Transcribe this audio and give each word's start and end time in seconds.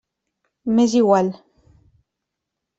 M'és 0.79 0.95
igual. 1.01 1.31